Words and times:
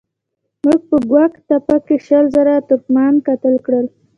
موږ 0.63 0.79
په 0.89 0.97
ګوک 1.11 1.31
تېپه 1.47 1.75
کې 1.85 1.95
شل 2.05 2.25
زره 2.35 2.53
ترکمنان 2.67 3.13
قتل 3.27 3.55
کړل. 3.65 3.85